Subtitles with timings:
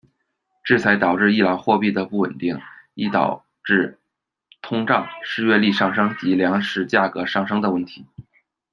[0.63, 2.59] 制裁导致伊朗货币的不稳定，
[2.95, 3.99] 亦导致
[4.59, 8.07] 通胀、失业率上升及粮食价格上升的问题。